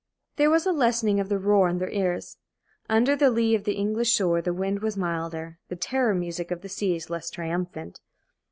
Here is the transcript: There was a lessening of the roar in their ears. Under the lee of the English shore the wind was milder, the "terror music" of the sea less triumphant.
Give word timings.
There 0.37 0.49
was 0.49 0.65
a 0.65 0.71
lessening 0.71 1.19
of 1.19 1.29
the 1.29 1.37
roar 1.37 1.69
in 1.69 1.77
their 1.77 1.91
ears. 1.91 2.37
Under 2.89 3.15
the 3.15 3.29
lee 3.29 3.53
of 3.53 3.65
the 3.65 3.73
English 3.75 4.09
shore 4.11 4.41
the 4.41 4.51
wind 4.51 4.79
was 4.79 4.97
milder, 4.97 5.59
the 5.69 5.75
"terror 5.75 6.15
music" 6.15 6.49
of 6.49 6.61
the 6.61 6.69
sea 6.69 6.99
less 7.07 7.29
triumphant. 7.29 7.99